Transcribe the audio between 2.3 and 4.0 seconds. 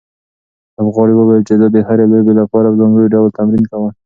لپاره په ځانګړي ډول تمرین کوم.